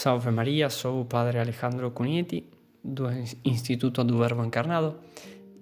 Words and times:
Salve 0.00 0.30
Maria, 0.30 0.70
sou 0.70 1.00
o 1.00 1.04
Padre 1.04 1.40
Alejandro 1.40 1.90
Cunheti, 1.90 2.44
do 2.84 3.06
Instituto 3.44 4.04
do 4.04 4.16
Verbo 4.16 4.44
Encarnado, 4.44 4.94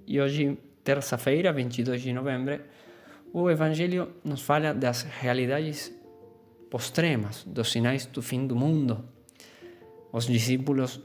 e 0.06 0.20
hoje, 0.20 0.58
terça-feira, 0.84 1.54
22 1.54 2.02
de 2.02 2.12
novembro, 2.12 2.60
o 3.32 3.48
Evangelho 3.48 4.16
nos 4.22 4.42
fala 4.42 4.74
das 4.74 5.04
realidades 5.04 5.90
postremas, 6.70 7.44
dos 7.44 7.72
sinais 7.72 8.04
do 8.04 8.20
fim 8.20 8.46
do 8.46 8.54
mundo. 8.54 9.02
Os 10.12 10.26
discípulos 10.26 11.00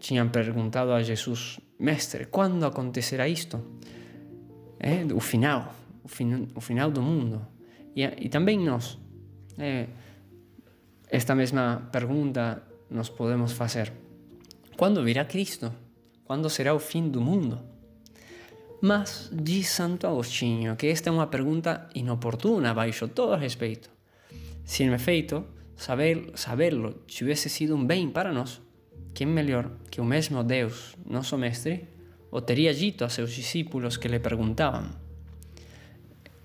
tinham 0.00 0.28
perguntado 0.28 0.90
a 0.90 1.04
Jesus, 1.04 1.60
Mestre, 1.78 2.24
quando 2.24 2.66
acontecerá 2.66 3.28
isto? 3.28 3.64
É, 4.80 5.04
o 5.14 5.20
final, 5.20 5.72
o, 6.02 6.08
fin 6.08 6.48
o 6.52 6.60
final 6.60 6.90
do 6.90 7.00
mundo. 7.00 7.46
E, 7.94 8.02
e 8.02 8.28
também 8.28 8.58
nós. 8.58 8.98
É, 9.56 9.86
esta 11.10 11.34
mesma 11.34 11.88
pergunta 11.90 12.62
nos 12.88 13.08
podemos 13.08 13.52
fazer: 13.52 13.92
quando 14.76 15.02
virá 15.02 15.24
Cristo? 15.24 15.72
Quando 16.24 16.48
será 16.48 16.72
o 16.72 16.78
fim 16.78 17.08
do 17.08 17.20
mundo? 17.20 17.60
Mas 18.80 19.28
diz 19.32 19.68
Santo 19.68 20.06
Agostinho 20.06 20.76
que 20.76 20.86
esta 20.86 21.10
é 21.10 21.12
uma 21.12 21.26
pergunta 21.26 21.90
inoportuna 21.94 22.72
baixo 22.72 23.08
todo 23.08 23.34
respeito. 23.34 23.90
Se 24.64 24.84
em 24.84 24.92
efeito 24.92 25.44
saber, 25.76 26.30
saberlo 26.34 27.02
tivesse 27.06 27.48
sido 27.48 27.74
um 27.74 27.84
bem 27.84 28.08
para 28.08 28.32
nós, 28.32 28.62
quem 29.12 29.26
melhor 29.26 29.68
que 29.90 30.00
o 30.00 30.04
mesmo 30.04 30.44
Deus, 30.44 30.94
nosso 31.04 31.36
Mestre, 31.36 31.88
o 32.30 32.40
teria 32.40 32.72
dito 32.72 33.04
a 33.04 33.08
seus 33.08 33.32
discípulos 33.32 33.96
que 33.96 34.06
lhe 34.06 34.20
perguntavam. 34.20 34.88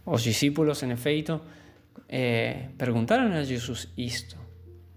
Os 0.06 0.24
discípulos, 0.24 0.82
em 0.82 0.92
efeito, 0.92 1.40
eh, 2.10 2.70
perguntaram 2.78 3.32
a 3.32 3.44
Jesus 3.44 3.88
isto. 3.96 4.45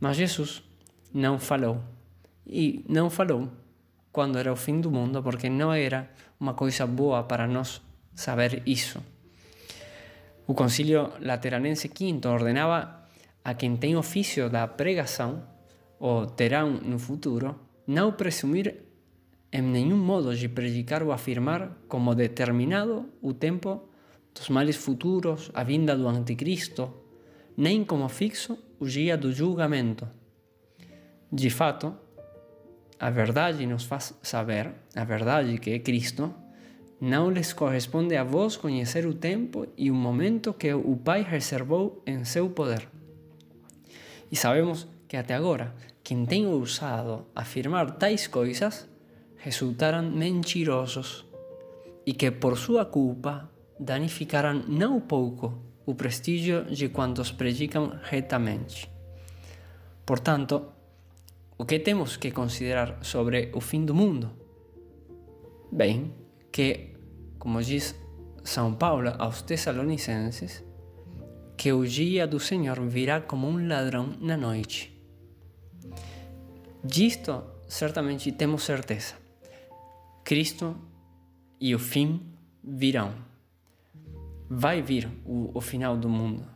Mas 0.01 0.17
Jesus 0.17 0.63
não 1.13 1.39
falou. 1.39 1.81
E 2.47 2.85
não 2.89 3.11
falou 3.11 3.49
quando 4.13 4.39
era 4.39 4.53
o 4.53 4.57
fim 4.57 4.81
do 4.81 4.91
mundo, 4.91 5.23
porque 5.23 5.49
não 5.49 5.73
era 5.73 6.11
uma 6.41 6.55
coisa 6.55 6.87
boa 6.87 7.23
para 7.23 7.47
nós 7.47 7.81
saber 8.15 8.63
isso. 8.67 9.03
O 10.47 10.55
Concílio 10.55 11.13
Lateranense 11.21 11.89
V 11.89 12.27
ordenava 12.27 13.07
a 13.45 13.55
quem 13.55 13.77
tem 13.77 13.97
ofício 13.97 14.49
da 14.49 14.67
pregação, 14.67 15.43
ou 16.01 16.27
terão 16.27 16.73
no 16.73 16.99
futuro, 16.99 17.55
não 17.87 18.13
presumir 18.13 18.83
em 19.53 19.63
nenhum 19.63 19.97
modo 19.97 20.35
de 20.35 20.49
predicar 20.49 21.03
ou 21.03 21.13
afirmar 21.13 21.77
como 21.89 22.15
determinado 22.15 23.09
o 23.21 23.33
tempo 23.33 23.89
dos 24.35 24.49
males 24.49 24.77
futuros, 24.77 25.51
a 25.55 25.65
vinda 25.65 25.97
do 25.97 26.07
anticristo, 26.07 26.93
nem 27.57 27.85
como 27.85 28.09
fixo 28.09 28.59
o 28.79 28.87
dia 28.87 29.17
do 29.17 29.33
julgamento. 29.33 30.09
De 31.31 31.51
fato, 31.51 31.95
a 32.99 33.11
verdade 33.11 33.67
nos 33.67 33.85
faz 33.85 34.15
saber, 34.23 34.73
a 34.95 35.05
verdade 35.05 35.59
que 35.59 35.71
é 35.71 35.79
Cristo, 35.79 36.35
não 37.01 37.31
lhes 37.31 37.53
corresponde 37.53 38.17
a 38.17 38.25
vós 38.25 38.57
conhecer 38.57 39.07
o 39.07 39.15
tempo 39.15 39.67
e 39.77 39.91
o 39.91 39.95
momento 39.95 40.53
que 40.53 40.73
o 40.75 40.97
Pai 40.97 41.23
reservou 41.23 42.03
em 42.07 42.25
seu 42.25 42.51
poder. 42.51 42.89
E 44.31 44.37
sabemos 44.37 44.87
que 45.07 45.17
até 45.17 45.35
agora, 45.35 45.75
quem 46.03 46.27
tem 46.27 46.47
ousado 46.47 47.27
afirmar 47.35 47.93
tais 47.93 48.27
coisas 48.27 48.89
resultaram 49.37 50.03
mentirosos 50.03 51.25
e 52.05 52.13
que 52.13 52.31
por 52.31 52.57
sua 52.59 52.85
culpa 52.85 53.49
danificaram 53.79 54.65
não 54.67 55.01
pouco 55.01 55.68
o 55.89 55.95
prestígio 55.95 56.67
de 56.67 56.91
quantos 56.91 57.33
predicam 57.33 57.99
retamente. 58.03 58.91
Portanto, 60.05 60.67
o 61.57 61.65
que 61.65 61.79
temos 61.79 62.19
que 62.19 62.31
considerar 62.31 62.99
sobre 63.01 63.51
o 63.55 63.61
fim 63.63 63.87
do 63.87 63.95
mundo? 63.95 64.31
Bem, 65.73 66.13
que, 66.53 66.93
como 67.39 67.63
diz 67.63 67.95
São 68.45 68.75
Paulo 68.75 69.15
aos 69.19 69.41
Tessalonicenses, 69.41 70.63
que 71.57 71.73
o 71.73 71.87
dia 71.87 72.27
do 72.27 72.39
Senhor 72.39 72.79
virá 72.87 73.23
como 73.23 73.49
um 73.49 73.67
ladrão 73.67 74.15
na 74.21 74.37
noite. 74.37 74.93
Disto 76.85 77.43
certamente 77.67 78.31
temos 78.33 78.63
certeza. 78.63 79.15
Cristo 80.23 80.77
e 81.59 81.75
o 81.75 81.79
fim 81.79 82.21
virão 82.63 83.28
vai 84.49 84.81
vir 84.83 85.09
o, 85.25 85.51
o 85.55 85.61
final 85.61 85.97
do 85.97 86.09
mundo. 86.09 86.47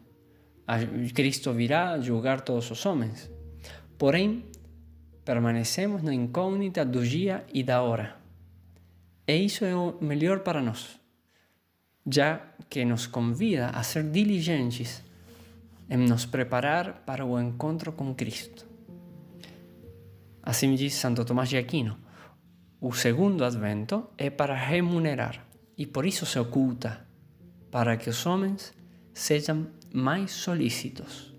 A, 0.67 0.79
Cristo 1.15 1.53
virá 1.53 2.01
julgar 2.01 2.41
todos 2.41 2.71
os 2.71 2.87
homens. 2.87 3.31
Porém, 3.99 4.45
permanecemos 5.25 6.03
na 6.03 6.15
incógnita 6.15 6.85
do 6.85 7.07
dia 7.07 7.45
e 7.53 7.63
da 7.63 7.83
hora. 7.83 8.17
E 9.27 9.37
isso 9.37 9.65
é 9.65 9.75
o 9.75 9.99
melhor 10.01 10.41
para 10.41 10.61
nós, 10.61 10.99
já 12.07 12.41
que 12.69 12.85
nos 12.85 13.07
convida 13.07 13.69
a 13.69 13.83
ser 13.83 14.11
diligentes 14.11 15.03
em 15.89 15.99
nos 15.99 16.27
preparar 16.27 17.05
para 17.07 17.25
o 17.25 17.39
encontro 17.39 17.93
com 17.93 18.15
Cristo. 18.15 18.67
Assim 20.43 20.75
diz 20.75 20.95
Santo 20.95 21.25
Tomás 21.25 21.49
de 21.49 21.57
Aquino: 21.57 21.97
o 22.81 22.93
segundo 22.93 23.45
advento 23.45 24.09
é 24.19 24.29
para 24.29 24.55
remunerar 24.55 25.47
e 25.79 25.87
por 25.87 26.05
isso 26.05 26.27
se 26.27 26.39
oculta 26.39 27.07
para 27.73 27.97
que 27.97 28.11
os 28.11 28.27
homens 28.27 28.75
sejam 29.15 29.67
mais 29.93 30.31
solícitos. 30.31 31.35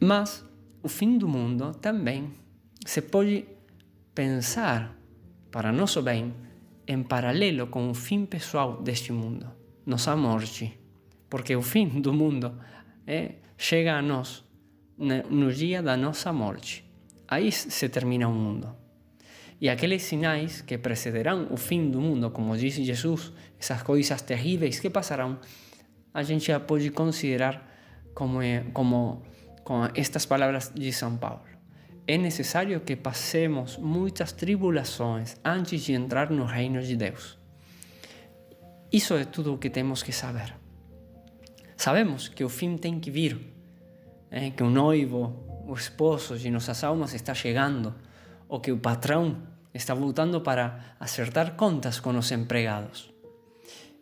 Mas 0.00 0.44
o 0.82 0.88
fim 0.88 1.18
do 1.18 1.28
mundo 1.28 1.74
também 1.74 2.32
se 2.86 3.02
pode 3.02 3.44
pensar, 4.14 4.96
para 5.50 5.72
nosso 5.72 6.00
bem, 6.00 6.32
em 6.86 7.02
paralelo 7.02 7.66
com 7.66 7.90
o 7.90 7.94
fim 7.94 8.24
pessoal 8.24 8.80
deste 8.80 9.12
mundo, 9.12 9.50
nossa 9.84 10.16
morte. 10.16 10.78
Porque 11.28 11.54
o 11.56 11.62
fim 11.62 12.00
do 12.00 12.12
mundo 12.12 12.56
é, 13.06 13.36
chega 13.56 13.98
a 13.98 14.02
nós 14.02 14.44
no 14.96 15.52
dia 15.52 15.82
da 15.82 15.96
nossa 15.96 16.32
morte. 16.32 16.84
Aí 17.26 17.50
se 17.50 17.88
termina 17.88 18.28
o 18.28 18.32
mundo. 18.32 18.81
E 19.62 19.68
aqueles 19.68 20.02
sinais 20.02 20.60
que 20.60 20.76
precederão 20.76 21.46
o 21.48 21.56
fim 21.56 21.88
do 21.88 22.00
mundo, 22.00 22.32
como 22.32 22.56
disse 22.56 22.82
Jesus, 22.82 23.32
essas 23.60 23.80
coisas 23.80 24.20
terríveis 24.20 24.80
que 24.80 24.90
passarão, 24.90 25.38
a 26.12 26.24
gente 26.24 26.48
já 26.48 26.58
pode 26.58 26.90
considerar 26.90 27.64
como, 28.12 28.42
é, 28.42 28.64
como 28.72 29.22
com 29.62 29.88
estas 29.94 30.26
palavras 30.26 30.72
de 30.74 30.92
São 30.92 31.16
Paulo. 31.16 31.44
É 32.08 32.18
necessário 32.18 32.80
que 32.80 32.96
passemos 32.96 33.78
muitas 33.78 34.32
tribulações 34.32 35.36
antes 35.44 35.80
de 35.82 35.92
entrar 35.92 36.28
no 36.28 36.44
reino 36.44 36.82
de 36.82 36.96
Deus. 36.96 37.38
Isso 38.92 39.14
é 39.14 39.24
tudo 39.24 39.54
o 39.54 39.58
que 39.58 39.70
temos 39.70 40.02
que 40.02 40.10
saber. 40.10 40.56
Sabemos 41.76 42.26
que 42.26 42.42
o 42.42 42.48
fim 42.48 42.76
tem 42.76 42.98
que 42.98 43.12
vir, 43.12 43.38
é, 44.28 44.50
que 44.50 44.64
o 44.64 44.68
noivo, 44.68 45.64
o 45.68 45.74
esposo 45.74 46.36
de 46.36 46.50
nossas 46.50 46.82
almas 46.82 47.14
está 47.14 47.32
chegando, 47.32 47.94
ou 48.48 48.58
que 48.58 48.72
o 48.72 48.76
patrão 48.76 49.51
está 49.72 49.94
voltando 49.94 50.42
para 50.42 50.96
acertar 51.00 51.56
contas 51.56 52.00
con 52.00 52.16
os 52.16 52.30
empregados 52.32 53.12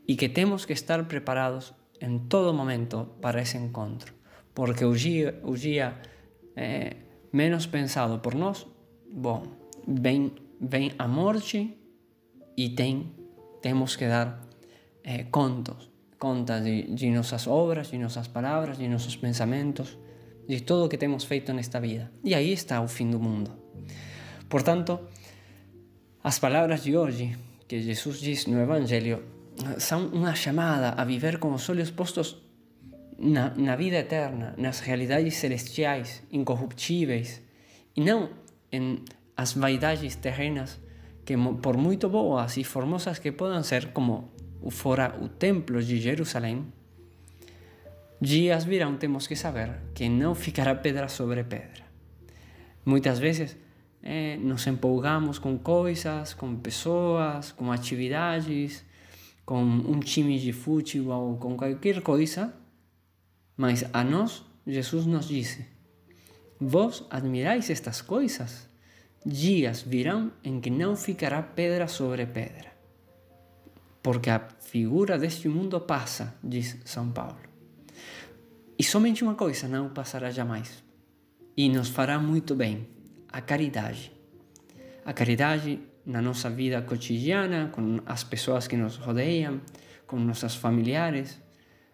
e 0.07 0.19
que 0.19 0.29
temos 0.29 0.67
que 0.67 0.75
estar 0.75 1.07
preparados 1.07 1.75
en 2.03 2.27
todo 2.29 2.53
momento 2.53 3.17
para 3.23 3.43
ese 3.43 3.59
encontro 3.59 4.15
porque 4.55 4.85
o 4.85 4.95
día 4.95 6.03
eh, 6.59 7.27
menos 7.31 7.71
pensado 7.71 8.19
por 8.21 8.35
nós 8.35 8.67
bom, 9.11 9.47
ven, 9.87 10.35
ven 10.59 10.95
a 10.99 11.07
morte 11.07 11.79
e 12.59 12.75
ten, 12.75 13.15
temos 13.63 13.95
que 13.95 14.11
dar 14.11 14.43
eh, 15.07 15.31
contos 15.31 15.91
contas 16.21 16.63
de, 16.63 16.83
de 16.83 17.09
nossas 17.09 17.49
obras, 17.49 17.91
de 17.91 17.99
nossas 17.99 18.29
palavras, 18.29 18.77
de 18.77 18.87
nossos 18.87 19.17
pensamentos, 19.17 19.97
de 20.47 20.61
todo 20.61 20.85
o 20.85 20.89
que 20.93 21.01
temos 21.01 21.25
feito 21.25 21.57
nesta 21.57 21.81
vida. 21.81 22.13
E 22.23 22.37
aí 22.37 22.53
está 22.53 22.85
o 22.85 22.87
fim 22.87 23.11
do 23.11 23.19
mundo. 23.19 23.57
Portanto, 24.47 25.09
As 26.23 26.39
palavras 26.39 26.83
de 26.83 26.99
hoje 26.99 27.35
que 27.67 27.81
Jesus 27.81 28.21
diz 28.21 28.45
no 28.45 28.61
Evangelho 28.61 29.23
são 29.79 30.09
uma 30.09 30.35
chamada 30.35 30.91
a 30.91 31.03
viver 31.03 31.39
com 31.39 31.55
os 31.55 31.67
olhos 31.71 31.91
postos 31.91 32.37
na, 33.19 33.55
na 33.55 33.75
vida 33.75 33.97
eterna, 33.97 34.55
nas 34.59 34.81
realidades 34.81 35.37
celestiais, 35.37 36.23
incorruptíveis, 36.31 37.41
e 37.97 38.03
não 38.03 38.29
em 38.71 39.03
as 39.35 39.55
vaidades 39.55 40.15
terrenas 40.17 40.79
que, 41.25 41.35
por 41.63 41.79
muito 41.79 42.11
boas 42.11 42.59
e 42.59 42.65
formosas 42.65 43.19
que 43.19 43.33
possam 43.33 43.63
ser, 43.63 43.87
como 43.93 44.31
fora 44.69 45.17
o 45.23 45.27
templo 45.27 45.83
de 45.83 45.99
Jerusalém, 45.99 46.67
dias 48.21 48.65
virão, 48.65 48.99
temos 48.99 49.27
que 49.27 49.37
saber, 49.37 49.71
que 49.95 50.07
não 50.07 50.35
ficará 50.35 50.75
pedra 50.75 51.09
sobre 51.09 51.43
pedra. 51.45 51.83
Muitas 52.85 53.19
vezes 53.19 53.57
é, 54.03 54.37
nos 54.37 54.67
empolgamos 54.67 55.39
com 55.39 55.59
coisas, 55.59 56.35
com 56.35 56.57
pessoas, 56.57 57.53
com 57.53 57.71
atividades, 57.71 58.85
com 59.45 59.63
um 59.63 60.01
time 60.01 60.39
de 60.39 60.53
futebol, 60.53 61.37
com 61.37 61.57
qualquer 61.57 62.01
coisa, 62.03 62.55
mas 63.57 63.85
a 63.93 64.03
nós, 64.03 64.45
Jesus 64.67 65.07
nos 65.07 65.27
disse: 65.27 65.67
Vós 66.59 67.05
admirais 67.11 67.69
estas 67.69 68.01
coisas? 68.01 68.69
Dias 69.25 69.83
virão 69.83 70.33
em 70.43 70.61
que 70.61 70.71
não 70.71 70.97
ficará 70.97 71.43
pedra 71.43 71.87
sobre 71.87 72.25
pedra. 72.25 72.73
Porque 74.03 74.31
a 74.31 74.39
figura 74.61 75.19
deste 75.19 75.47
mundo 75.47 75.79
passa, 75.81 76.35
diz 76.43 76.79
São 76.87 77.11
Paulo. 77.11 77.37
E 78.79 78.83
somente 78.83 79.23
uma 79.23 79.35
coisa 79.35 79.69
não 79.69 79.91
passará 79.91 80.31
jamais, 80.31 80.83
e 81.55 81.69
nos 81.69 81.91
fará 81.91 82.19
muito 82.19 82.55
bem: 82.55 82.89
a 83.33 83.41
caridade. 83.41 84.13
A 85.05 85.13
caridade 85.13 85.81
na 86.05 86.21
nossa 86.21 86.51
vida 86.51 86.81
cotidiana, 86.83 87.71
com 87.73 88.01
as 88.07 88.25
pessoas 88.25 88.67
que 88.67 88.77
nos 88.77 88.97
rodeiam, 88.97 89.61
com 90.07 90.19
nossos 90.19 90.55
familiares, 90.55 91.41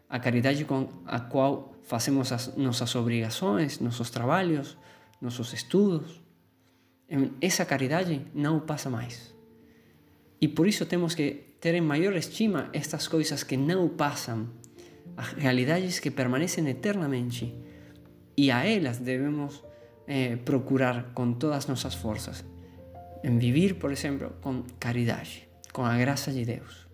a 0.08 0.18
caridade 0.18 0.64
com 0.64 0.88
a 1.04 1.20
qual 1.20 1.74
fazemos 1.82 2.32
as 2.32 2.56
nossas 2.56 2.94
obrigações, 2.94 3.78
nossos 3.80 4.10
trabalhos, 4.10 4.76
nossos 5.20 5.52
estudos. 5.52 6.22
Essa 7.40 7.64
caridade 7.64 8.26
não 8.34 8.60
passa 8.60 8.88
mais. 8.90 9.34
E 10.40 10.48
por 10.48 10.66
isso 10.66 10.86
temos 10.86 11.14
que 11.14 11.56
ter 11.60 11.74
em 11.74 11.80
maior 11.80 12.14
estima 12.14 12.68
estas 12.72 13.08
coisas 13.08 13.42
que 13.42 13.56
não 13.56 13.88
passam, 13.88 14.48
as 15.16 15.32
realidades 15.32 15.98
que 15.98 16.10
permanecem 16.10 16.66
eternamente. 16.68 17.54
E 18.36 18.50
a 18.50 18.64
elas 18.64 18.98
devemos 18.98 19.62
eh, 20.06 20.36
procurar 20.36 21.12
com 21.14 21.32
todas 21.32 21.58
as 21.58 21.66
nossas 21.66 21.94
forças. 21.94 22.44
Em 23.22 23.38
viver, 23.38 23.74
por 23.74 23.92
exemplo, 23.92 24.32
com 24.40 24.62
caridade, 24.78 25.48
com 25.72 25.84
a 25.84 25.96
graça 25.96 26.30
de 26.30 26.44
Deus. 26.44 26.86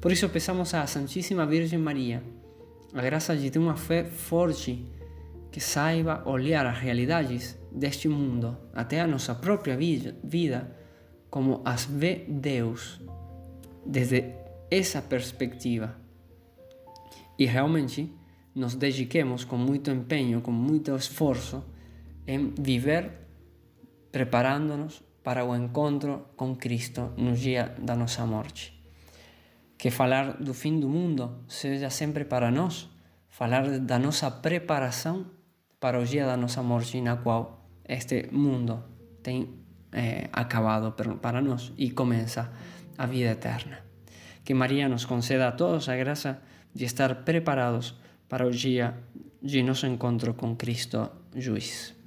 Por 0.00 0.10
isso, 0.10 0.28
peçamos 0.28 0.74
à 0.74 0.86
Santíssima 0.86 1.46
Virgem 1.46 1.78
Maria 1.78 2.22
a 2.94 3.00
graça 3.00 3.34
de 3.36 3.50
ter 3.50 3.58
uma 3.58 3.76
fé 3.76 4.04
forte 4.04 4.84
que 5.50 5.60
saiba 5.60 6.22
olhar 6.26 6.66
as 6.66 6.78
realidades 6.78 7.58
deste 7.70 8.08
mundo, 8.08 8.56
até 8.74 9.00
a 9.00 9.06
nossa 9.06 9.34
própria 9.34 9.76
vida, 9.76 10.76
como 11.30 11.62
as 11.64 11.84
vê 11.84 12.24
Deus, 12.28 13.00
desde 13.84 14.34
essa 14.70 15.00
perspectiva. 15.00 15.96
E 17.38 17.46
realmente 17.46 18.12
nos 18.54 18.74
dediquemos 18.74 19.44
com 19.44 19.56
muito 19.56 19.90
empenho, 19.90 20.40
com 20.42 20.52
muito 20.52 20.94
esforço, 20.94 21.64
em 22.26 22.52
viver 22.58 23.10
preparando-nos 24.10 25.02
para 25.22 25.44
o 25.44 25.54
encontro 25.56 26.26
com 26.36 26.54
Cristo 26.54 27.12
no 27.16 27.34
dia 27.34 27.74
da 27.78 27.94
nossa 27.94 28.26
morte 28.26 28.82
que 29.82 29.90
falar 29.90 30.34
do 30.34 30.54
fim 30.54 30.78
do 30.78 30.88
mundo 30.88 31.42
seja 31.48 31.90
sempre 31.90 32.24
para 32.24 32.52
nós, 32.52 32.88
falar 33.28 33.80
da 33.80 33.98
nossa 33.98 34.30
preparação 34.30 35.26
para 35.80 35.98
o 35.98 36.04
dia 36.04 36.24
da 36.24 36.36
nossa 36.36 36.62
morte, 36.62 37.00
na 37.00 37.16
qual 37.16 37.66
este 37.88 38.28
mundo 38.30 38.80
tem 39.24 39.50
é, 39.90 40.28
acabado 40.32 40.94
para 41.20 41.42
nós 41.42 41.72
e 41.76 41.90
começa 41.90 42.52
a 42.96 43.06
vida 43.06 43.32
eterna. 43.32 43.80
Que 44.44 44.54
Maria 44.54 44.88
nos 44.88 45.04
conceda 45.04 45.48
a 45.48 45.52
todos 45.52 45.88
a 45.88 45.96
graça 45.96 46.40
de 46.72 46.84
estar 46.84 47.24
preparados 47.24 47.96
para 48.28 48.46
o 48.46 48.52
dia 48.52 48.94
de 49.42 49.64
nosso 49.64 49.84
encontro 49.88 50.32
com 50.34 50.54
Cristo 50.54 51.10
Juiz. 51.34 52.01